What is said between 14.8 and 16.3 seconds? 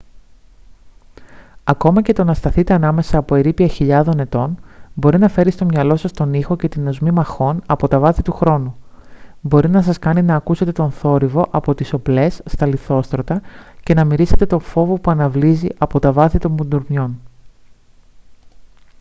που αναβλύζει από τα